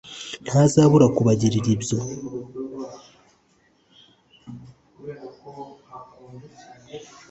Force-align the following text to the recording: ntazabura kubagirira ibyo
ntazabura 0.45 1.05
kubagirira 1.15 1.71
ibyo 1.75 1.97